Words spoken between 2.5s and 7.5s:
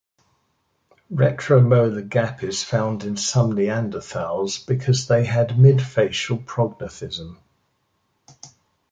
found in some Neanderthals because they had midfacial prognathism.